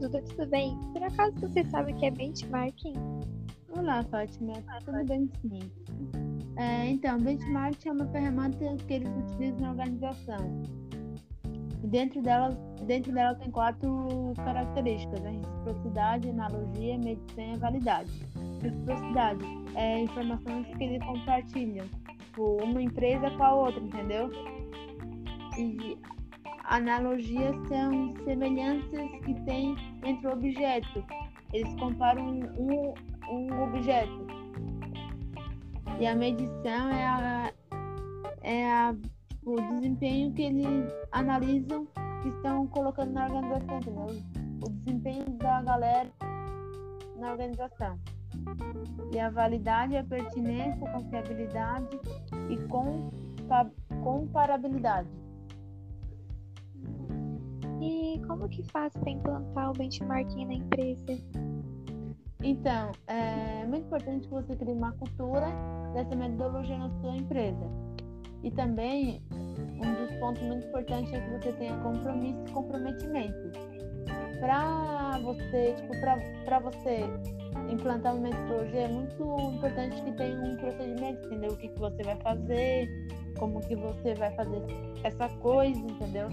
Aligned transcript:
Olá, 0.00 0.08
Duda, 0.08 0.22
tudo 0.22 0.46
bem? 0.46 0.78
Por 0.94 1.02
acaso 1.02 1.34
você 1.40 1.62
sabe 1.64 1.92
o 1.92 1.96
que 1.96 2.06
é 2.06 2.10
benchmarking? 2.10 2.94
Olá, 3.76 4.02
Fátima. 4.04 4.54
Tudo 4.82 5.04
bem, 5.04 5.28
sim. 5.42 5.60
É, 6.56 6.88
então, 6.88 7.18
benchmarking 7.18 7.90
é 7.90 7.92
uma 7.92 8.06
ferramenta 8.06 8.76
que 8.86 8.94
eles 8.94 9.10
utilizam 9.10 9.60
na 9.60 9.70
organização. 9.72 10.62
E 11.84 11.86
dentro 11.86 12.22
dela, 12.22 12.48
dentro 12.86 13.12
dela 13.12 13.34
tem 13.34 13.50
quatro 13.50 14.32
características: 14.36 15.20
né? 15.20 15.32
reciprocidade, 15.32 16.30
analogia, 16.30 16.96
medição 16.96 17.54
e 17.54 17.58
validade. 17.58 18.26
Reciprocidade 18.62 19.44
é 19.74 20.00
informações 20.00 20.66
que 20.78 20.82
eles 20.82 21.04
compartilham, 21.04 21.86
tipo, 22.18 22.56
uma 22.64 22.80
empresa 22.80 23.30
com 23.32 23.44
a 23.44 23.54
outra, 23.54 23.82
entendeu? 23.82 24.30
E 25.58 25.98
analogias 26.64 27.54
são 27.68 28.14
semelhanças 28.24 29.10
que 29.24 29.34
tem 29.44 29.76
entre 30.04 30.28
objetos. 30.28 31.04
Eles 31.52 31.74
comparam 31.74 32.26
um, 32.26 32.94
um 33.30 33.62
objeto. 33.62 34.26
E 35.98 36.06
a 36.06 36.14
medição 36.14 36.88
é, 36.88 37.06
a, 37.06 37.52
é 38.42 38.72
a, 38.72 38.94
tipo, 39.28 39.52
o 39.52 39.68
desempenho 39.74 40.32
que 40.32 40.42
eles 40.42 40.92
analisam 41.12 41.86
que 42.22 42.28
estão 42.28 42.66
colocando 42.68 43.12
na 43.12 43.24
organização, 43.26 43.78
entendeu? 43.78 44.22
O 44.64 44.70
desempenho 44.70 45.24
da 45.38 45.62
galera 45.62 46.10
na 47.16 47.32
organização. 47.32 47.98
E 49.12 49.18
a 49.18 49.28
validade, 49.30 49.96
a 49.96 50.04
pertinência, 50.04 50.86
a 50.86 50.92
confiabilidade 50.92 52.00
e 52.48 52.58
comparabilidade. 54.02 55.08
E 57.80 58.20
como 58.26 58.48
que 58.48 58.62
faz 58.64 58.92
para 58.92 59.10
implantar 59.10 59.70
o 59.70 59.72
benchmarking 59.72 60.44
na 60.44 60.54
empresa? 60.54 61.18
Então, 62.42 62.92
é 63.06 63.66
muito 63.66 63.86
importante 63.86 64.28
que 64.28 64.34
você 64.34 64.56
crie 64.56 64.72
uma 64.72 64.92
cultura 64.92 65.46
dessa 65.94 66.14
metodologia 66.14 66.78
na 66.78 66.90
sua 67.00 67.16
empresa. 67.16 67.70
E 68.42 68.50
também, 68.50 69.22
um 69.32 69.94
dos 69.94 70.14
pontos 70.18 70.42
muito 70.42 70.66
importantes 70.66 71.12
é 71.12 71.20
que 71.20 71.30
você 71.30 71.52
tenha 71.52 71.76
compromisso 71.78 72.42
e 72.46 72.50
comprometimento. 72.50 73.50
Para 74.40 75.18
você, 75.22 75.74
tipo, 75.74 76.00
para 76.44 76.58
você 76.60 77.00
implantar 77.70 78.14
uma 78.14 78.28
metodologia, 78.28 78.80
é 78.80 78.88
muito 78.88 79.22
importante 79.54 80.02
que 80.02 80.12
tenha 80.12 80.38
um 80.42 80.56
procedimento, 80.56 81.26
entendeu? 81.26 81.52
O 81.52 81.56
que, 81.56 81.68
que 81.68 81.78
você 81.78 82.02
vai 82.02 82.16
fazer, 82.16 82.88
como 83.38 83.60
que 83.60 83.76
você 83.76 84.14
vai 84.14 84.34
fazer 84.34 84.62
essa 85.04 85.28
coisa, 85.40 85.78
entendeu? 85.78 86.28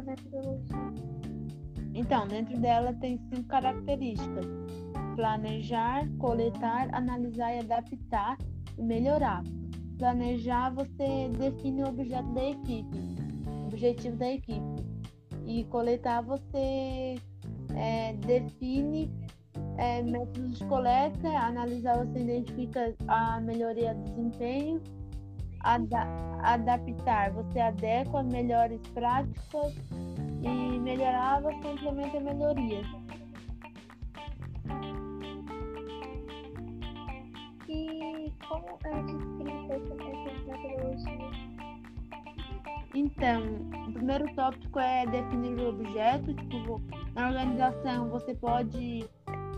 Metodologia? 0.00 0.76
Então, 1.94 2.26
dentro 2.26 2.58
dela 2.58 2.92
tem 2.94 3.18
cinco 3.18 3.44
características: 3.48 4.46
planejar, 5.16 6.08
coletar, 6.18 6.88
analisar 6.94 7.54
e 7.54 7.58
adaptar 7.58 8.38
e 8.78 8.82
melhorar. 8.82 9.42
Planejar, 9.98 10.70
você 10.70 11.28
define 11.38 11.82
o 11.82 11.88
objeto 11.88 12.32
da 12.32 12.44
equipe, 12.44 12.98
o 13.46 13.66
objetivo 13.66 14.16
da 14.16 14.30
equipe. 14.30 14.82
E 15.44 15.64
coletar, 15.64 16.22
você 16.22 17.16
é, 17.74 18.14
define 18.14 19.10
é, 19.76 20.02
métodos 20.02 20.58
de 20.58 20.64
coleta, 20.66 21.28
analisar, 21.28 22.04
você 22.04 22.20
identifica 22.20 22.94
a 23.06 23.40
melhoria 23.40 23.94
do 23.94 24.04
desempenho. 24.04 24.80
Ada 25.62 26.06
adaptar, 26.42 27.30
você 27.32 27.60
adequa 27.60 28.22
melhores 28.22 28.80
práticas 28.88 29.74
e 30.42 30.78
melhorar, 30.80 31.40
você 31.40 31.72
implementa 31.72 32.20
melhorias. 32.20 32.86
E 37.68 38.32
como 38.48 38.78
é 38.84 39.02
descrita 39.04 39.74
essa 39.74 39.94
metodologia? 39.94 41.52
Então, 42.94 43.42
o 43.88 43.92
primeiro 43.92 44.34
tópico 44.34 44.78
é 44.78 45.06
definir 45.06 45.58
o 45.58 45.70
objeto. 45.70 46.34
Tipo, 46.34 46.82
na 47.14 47.28
organização 47.28 48.10
você 48.10 48.34
pode 48.34 49.08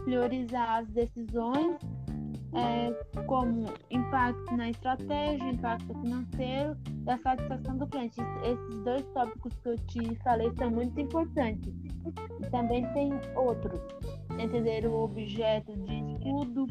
priorizar 0.04 0.81
as 0.81 0.88
decisões 0.88 1.78
é, 2.54 3.22
como 3.25 3.66
impacto 3.91 4.56
na 4.56 4.70
estratégia, 4.70 5.50
impacto 5.50 5.92
financeiro 6.00 6.76
e 7.06 7.10
a 7.10 7.19
satisfação 7.19 7.76
do 7.76 7.87
cliente. 7.87 8.20
Esses 8.44 8.84
dois 8.84 9.04
tópicos 9.12 9.53
que 9.62 9.69
eu 9.69 9.76
te 9.87 10.15
falei 10.22 10.53
são 10.56 10.70
muito 10.70 11.00
importantes. 11.00 11.72
E 12.41 12.50
também 12.50 12.87
tem 12.93 13.12
outros. 13.37 13.81
Entender 14.38 14.87
o 14.87 15.04
objeto 15.04 15.72
de 15.76 16.12
estudo, 16.12 16.66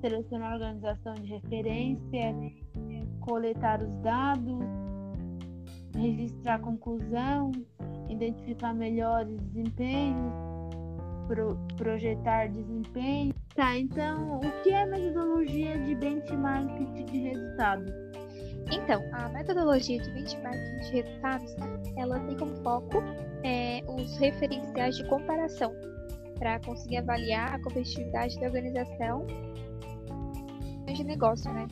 selecionar 0.00 0.52
a 0.52 0.54
organização 0.54 1.14
de 1.14 1.26
referência, 1.26 2.34
coletar 3.20 3.82
os 3.82 3.94
dados, 4.02 4.64
registrar 5.94 6.54
a 6.54 6.58
conclusão, 6.58 7.50
identificar 8.08 8.74
melhores 8.74 9.36
desempenhos, 9.40 10.32
pro, 11.26 11.56
projetar 11.76 12.48
desempenho. 12.48 13.34
Tá, 13.56 13.74
então 13.74 14.36
o 14.36 14.62
que 14.62 14.68
é 14.68 14.82
a 14.82 14.86
metodologia 14.86 15.78
de 15.78 15.94
benchmarking 15.94 17.06
de 17.06 17.18
resultados? 17.20 17.90
Então, 18.70 19.02
a 19.12 19.30
metodologia 19.30 19.98
de 19.98 20.10
benchmarking 20.10 20.80
de 20.80 20.90
resultados, 21.00 21.56
ela 21.96 22.20
tem 22.20 22.36
como 22.36 22.54
foco 22.62 22.98
é, 23.42 23.82
os 23.88 24.18
referenciais 24.18 24.98
de 24.98 25.08
comparação 25.08 25.72
para 26.38 26.60
conseguir 26.60 26.98
avaliar 26.98 27.54
a 27.54 27.62
competitividade 27.62 28.38
da 28.38 28.46
organização 28.46 29.26
de 30.86 31.02
negócio, 31.02 31.50
né? 31.50 31.66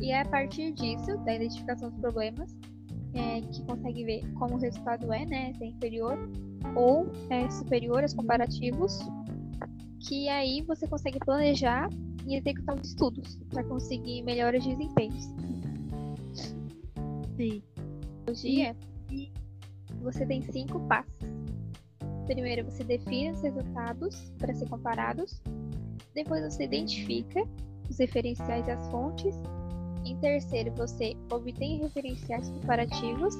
E 0.00 0.10
é 0.10 0.22
a 0.22 0.24
partir 0.24 0.72
disso, 0.72 1.18
da 1.18 1.34
identificação 1.34 1.90
dos 1.90 2.00
problemas, 2.00 2.56
é, 3.12 3.42
que 3.42 3.62
consegue 3.64 4.04
ver 4.04 4.32
como 4.38 4.54
o 4.54 4.58
resultado 4.58 5.12
é, 5.12 5.26
né? 5.26 5.52
Se 5.52 5.64
é 5.64 5.66
inferior 5.66 6.18
ou 6.74 7.12
é 7.28 7.50
superior 7.50 8.00
aos 8.00 8.14
comparativos 8.14 8.98
que 10.06 10.28
aí 10.28 10.62
você 10.62 10.86
consegue 10.86 11.18
planejar 11.18 11.88
e 12.26 12.36
executar 12.36 12.76
os 12.76 12.88
estudos 12.88 13.38
para 13.50 13.64
conseguir 13.64 14.22
melhores 14.22 14.64
desempenhos. 14.64 15.24
Sim. 17.36 17.62
Hoje 18.28 18.74
você 20.02 20.26
tem 20.26 20.42
cinco 20.42 20.80
passos. 20.86 21.14
Primeiro, 22.26 22.64
você 22.64 22.84
define 22.84 23.32
os 23.32 23.42
resultados 23.42 24.32
para 24.38 24.54
ser 24.54 24.68
comparados. 24.68 25.42
Depois, 26.14 26.42
você 26.42 26.64
identifica 26.64 27.42
os 27.88 27.98
referenciais 27.98 28.66
e 28.66 28.70
as 28.70 28.88
fontes. 28.90 29.34
Em 30.04 30.16
terceiro, 30.18 30.72
você 30.72 31.14
obtém 31.30 31.80
referenciais 31.80 32.48
comparativos. 32.50 33.34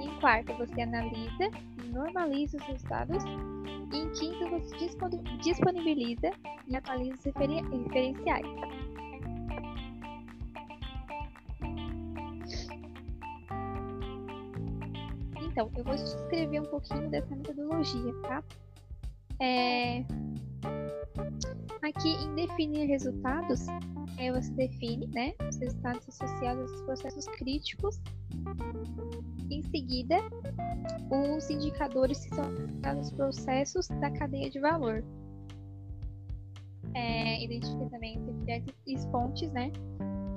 Em 0.00 0.20
quarto, 0.20 0.52
você 0.54 0.82
analisa 0.82 1.50
e 1.84 1.88
normaliza 1.92 2.56
os 2.58 2.64
resultados. 2.64 3.22
E 3.92 3.98
em 3.98 4.10
quinto, 4.12 4.48
você 4.48 4.88
disponibiliza 5.42 6.30
e 6.66 6.76
atualiza 6.76 7.14
os 7.16 7.24
referenciais. 7.24 8.46
Então, 15.52 15.70
eu 15.76 15.84
vou 15.84 15.94
descrever 15.94 16.60
um 16.60 16.64
pouquinho 16.64 17.10
dessa 17.10 17.36
metodologia, 17.36 18.14
tá? 18.22 18.42
É... 19.38 20.02
Aqui, 21.82 22.08
em 22.24 22.34
definir 22.34 22.86
resultados, 22.86 23.66
é, 24.18 24.32
você 24.32 24.50
define 24.52 25.06
né, 25.08 25.34
os 25.48 25.56
resultados 25.56 26.08
associados 26.08 26.70
aos 26.70 26.82
processos 26.82 27.26
críticos. 27.26 28.00
Em 29.50 29.62
seguida, 29.62 30.16
os 31.10 31.50
indicadores 31.50 32.24
que 32.24 32.34
são 32.34 32.44
aos 32.84 33.12
processos 33.12 33.88
da 34.00 34.10
cadeia 34.10 34.50
de 34.50 34.60
valor. 34.60 35.04
É, 36.94 37.44
identifica 37.44 37.88
também 37.90 38.22
diferentes 38.40 39.04
fontes, 39.10 39.50
né? 39.52 39.70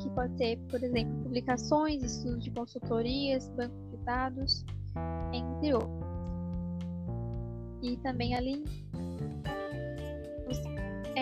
Que 0.02 0.10
pode 0.12 0.38
ser, 0.38 0.58
por 0.70 0.82
exemplo, 0.84 1.24
publicações, 1.24 2.04
estudos 2.04 2.44
de 2.44 2.52
consultorias, 2.52 3.50
banco 3.50 3.76
de 3.92 3.98
dados, 4.06 4.66
entre 5.34 5.74
outros. 5.74 6.06
E 7.82 7.98
também 7.98 8.36
ali 8.36 8.64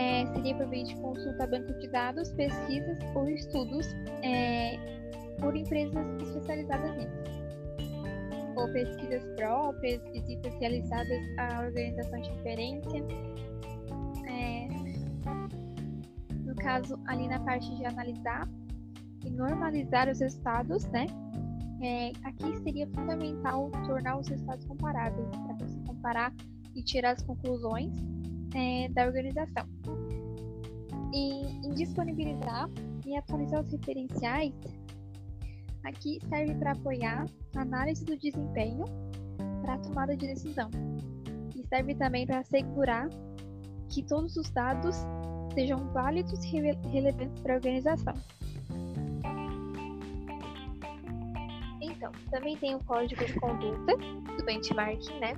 é, 0.03 0.25
seria 0.33 0.55
por 0.55 0.67
meio 0.67 0.85
de 0.85 0.95
consulta 0.97 1.43
a 1.43 1.47
banco 1.47 1.73
de 1.79 1.87
dados, 1.87 2.31
pesquisas 2.33 2.97
ou 3.15 3.29
estudos 3.29 3.87
é, 4.21 4.77
por 5.39 5.55
empresas 5.55 6.05
especializadas 6.21 6.97
nisso. 6.97 7.23
Ou 8.55 8.71
pesquisas 8.71 9.23
próprias, 9.35 10.01
visitas 10.11 10.53
realizadas 10.59 11.21
à 11.39 11.61
organização 11.61 12.21
de 12.21 12.29
referência. 12.31 13.05
É, 14.27 14.67
no 16.45 16.55
caso, 16.55 16.99
ali 17.07 17.27
na 17.27 17.39
parte 17.39 17.73
de 17.75 17.85
analisar 17.85 18.47
e 19.25 19.29
normalizar 19.29 20.09
os 20.09 20.19
resultados, 20.19 20.85
né? 20.87 21.05
É, 21.81 22.11
aqui 22.23 22.55
seria 22.63 22.87
fundamental 22.87 23.69
tornar 23.85 24.19
os 24.19 24.27
resultados 24.27 24.65
comparáveis 24.65 25.27
para 25.29 25.53
você 25.55 25.79
comparar 25.85 26.33
e 26.75 26.83
tirar 26.83 27.11
as 27.11 27.23
conclusões 27.23 27.93
é, 28.53 28.87
da 28.89 29.05
organização. 29.05 29.65
E 31.13 31.45
em 31.65 31.69
disponibilizar 31.75 32.67
e 33.05 33.15
atualizar 33.15 33.61
os 33.61 33.71
referenciais, 33.71 34.53
aqui 35.83 36.17
serve 36.27 36.55
para 36.55 36.71
apoiar 36.71 37.25
a 37.55 37.61
análise 37.61 38.03
do 38.03 38.17
desempenho 38.17 38.85
para 39.61 39.75
a 39.75 39.77
tomada 39.77 40.17
de 40.17 40.25
decisão. 40.25 40.71
E 41.55 41.63
serve 41.67 41.93
também 41.95 42.25
para 42.25 42.39
assegurar 42.39 43.07
que 43.89 44.01
todos 44.01 44.35
os 44.37 44.49
dados 44.49 44.95
sejam 45.53 45.87
válidos 45.93 46.43
e 46.45 46.59
relevantes 46.89 47.39
para 47.43 47.53
a 47.53 47.55
organização. 47.57 48.13
Então, 51.79 52.11
também 52.31 52.57
tem 52.57 52.73
o 52.73 52.83
código 52.85 53.23
de 53.23 53.33
conduta 53.39 53.95
do 53.95 54.45
benchmarking, 54.45 55.19
né? 55.19 55.33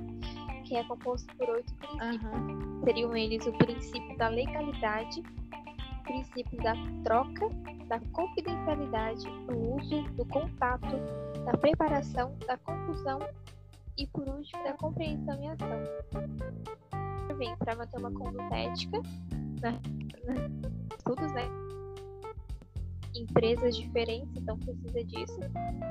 Que 0.63 0.78
é 0.78 0.83
composto 0.86 1.36
por 1.36 1.50
oito 1.50 1.74
princípios. 1.75 2.24
Uhum. 2.24 2.81
Seriam 2.86 3.16
eles 3.16 3.45
o 3.45 3.51
princípio 3.54 4.18
da 4.18 4.30
legalidade, 4.30 5.21
princípio 6.06 6.57
da 6.63 6.74
troca, 7.04 7.50
da 7.88 8.00
confidencialidade, 8.12 9.25
do 9.48 9.75
uso, 9.75 10.04
do 10.13 10.25
contato, 10.28 10.96
da 11.44 11.57
preparação, 11.57 12.36
da 12.48 12.57
conclusão 12.57 13.19
e, 13.98 14.07
por 14.07 14.28
último, 14.28 14.63
da 14.63 14.74
compreensão 14.74 15.42
e 15.42 15.48
ação. 15.48 17.38
Vem 17.38 17.56
para 17.57 17.75
manter 17.75 18.00
uma 18.00 18.12
conduta 18.12 18.56
ética, 18.56 19.02
né? 19.62 19.80
estudos, 20.98 21.31
né? 21.34 21.44
Empresas 23.16 23.75
diferentes, 23.75 24.36
então 24.36 24.57
precisa 24.57 25.04
disso, 25.04 25.40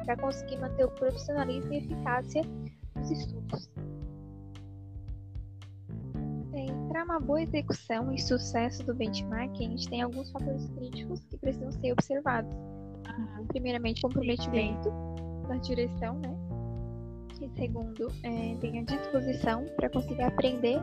para 0.04 0.16
conseguir 0.16 0.58
manter 0.58 0.84
o 0.84 0.90
profissionalismo 0.90 1.72
e 1.72 1.78
eficácia 1.78 2.42
dos 2.96 3.10
estudos. 3.10 3.70
Uma 7.14 7.20
boa 7.20 7.42
execução 7.42 8.12
e 8.12 8.18
sucesso 8.20 8.84
do 8.84 8.92
benchmarking, 8.92 9.66
a 9.66 9.70
gente 9.70 9.88
tem 9.88 10.02
alguns 10.02 10.32
fatores 10.32 10.68
críticos 10.70 11.20
que 11.30 11.36
precisam 11.36 11.70
ser 11.70 11.92
observados. 11.92 12.52
Uhum. 12.52 13.46
Primeiramente, 13.46 14.02
comprometimento 14.02 14.90
Sim. 14.90 15.48
da 15.48 15.56
direção, 15.58 16.18
né? 16.18 16.36
E 17.40 17.48
segundo, 17.50 18.08
é, 18.24 18.56
tem 18.56 18.80
a 18.80 18.82
disposição 18.82 19.64
para 19.76 19.88
conseguir 19.90 20.22
aprender 20.22 20.80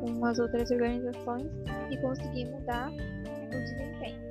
com 0.00 0.24
as 0.24 0.38
outras 0.38 0.70
organizações 0.70 1.50
e 1.90 1.96
conseguir 1.98 2.46
mudar 2.46 2.90
o 2.90 3.50
desempenho. 3.50 4.28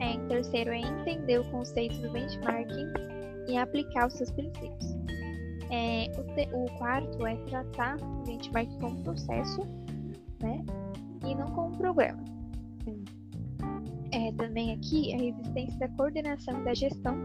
É, 0.00 0.12
em 0.12 0.28
terceiro, 0.28 0.70
é 0.72 0.78
entender 0.78 1.38
o 1.38 1.50
conceito 1.50 1.96
do 2.02 2.10
benchmarking 2.10 2.92
e 3.48 3.56
aplicar 3.56 4.08
os 4.08 4.14
seus 4.14 4.30
princípios. 4.32 5.00
É, 5.70 6.10
o, 6.18 6.24
te, 6.34 6.48
o, 6.52 6.66
quarto 6.78 7.26
é 7.26 7.36
tratar 7.46 7.96
o 8.02 8.24
benchmarking 8.26 8.78
como 8.80 9.02
processo, 9.04 9.62
né? 10.42 10.64
E 11.26 11.34
não 11.34 11.46
como 11.52 11.68
um 11.68 11.78
programa. 11.78 12.22
É, 14.12 14.32
também 14.32 14.72
aqui 14.72 15.14
a 15.14 15.24
existência 15.24 15.78
da 15.78 15.88
coordenação 15.90 16.60
e 16.60 16.64
da 16.64 16.74
gestão 16.74 17.16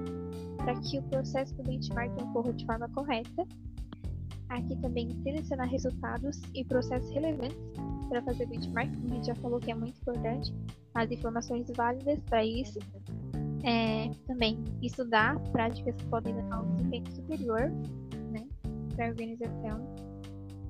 para 0.58 0.76
que 0.82 1.00
o 1.00 1.04
processo 1.04 1.56
do 1.56 1.64
benchmarking 1.64 2.24
ocorra 2.26 2.54
de 2.54 2.66
forma 2.66 2.88
correta 2.90 3.46
Aqui 4.50 4.76
também 4.78 5.10
selecionar 5.24 5.68
resultados 5.68 6.40
e 6.54 6.64
processos 6.64 7.10
relevantes 7.12 7.58
para 8.08 8.22
fazer 8.22 8.46
benchmark, 8.46 8.94
como 8.96 9.14
a 9.14 9.16
gente 9.16 9.28
já 9.28 9.36
falou 9.36 9.60
que 9.60 9.72
é 9.72 9.76
muito 9.76 10.00
importante, 10.00 10.54
as 10.94 11.10
informações 11.10 11.66
válidas 11.76 12.20
para 12.30 12.46
isso. 12.46 12.80
É, 13.64 14.12
também 14.28 14.64
estudar 14.84 15.40
práticas 15.52 15.96
que 15.96 16.06
podem 16.06 16.36
dar 16.36 16.62
um 16.62 16.76
desempenho 16.76 17.16
superior 17.16 17.72
né, 18.32 18.48
para 18.96 19.08
a 19.08 19.10
organização. 19.10 19.96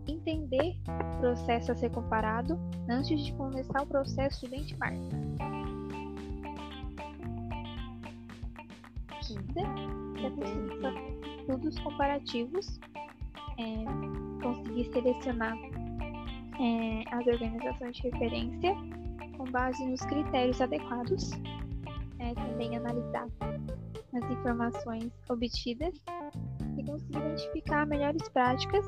Entender 0.08 0.76
o 0.88 1.20
processo 1.20 1.72
a 1.72 1.76
ser 1.76 1.90
comparado 1.92 2.60
antes 2.90 3.20
de 3.22 3.34
começar 3.34 3.82
o 3.82 3.88
processo 3.88 4.46
de 4.46 4.52
benchmark. 4.52 5.00
Quinta, 9.22 9.62
é 9.62 11.36
estudos 11.40 11.80
comparativos 11.80 12.80
é, 13.58 14.42
conseguir 14.42 14.92
selecionar 14.92 15.56
é, 16.60 17.16
as 17.16 17.28
organizações 17.28 17.96
de 17.98 18.10
referência 18.10 18.76
com 19.38 19.46
base 19.46 19.86
nos 19.86 20.02
critérios 20.02 20.60
adequados, 20.62 21.32
é, 22.20 22.34
também 22.34 22.76
analisar 22.76 23.28
as 24.14 24.32
informações 24.32 25.12
obtidas 25.30 25.94
e 26.78 26.84
conseguir 26.84 27.18
identificar 27.18 27.86
melhores 27.86 28.28
práticas 28.30 28.86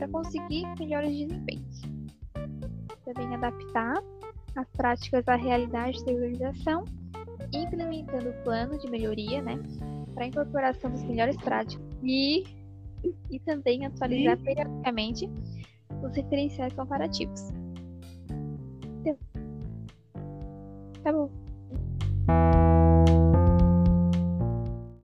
para 0.00 0.08
conseguir 0.08 0.66
melhores 0.78 1.14
desempenhos. 1.14 1.82
Também 3.04 3.34
adaptar 3.34 4.02
as 4.56 4.66
práticas 4.70 5.28
à 5.28 5.36
realidade 5.36 6.02
da 6.06 6.12
organização, 6.12 6.84
implementando 7.52 8.30
o 8.30 8.42
plano 8.42 8.78
de 8.78 8.90
melhoria, 8.90 9.42
né, 9.42 9.58
para 10.14 10.24
a 10.24 10.26
incorporação 10.26 10.90
das 10.90 11.02
melhores 11.04 11.36
práticas 11.36 11.86
e 12.02 12.44
e 13.30 13.38
também 13.40 13.86
atualizar 13.86 14.36
Sim. 14.36 14.44
periodicamente 14.44 15.30
os 16.02 16.14
referenciais 16.14 16.72
comparativos. 16.74 17.50
Deu. 19.02 19.18
Tá 21.02 21.12
bom. 21.12 21.30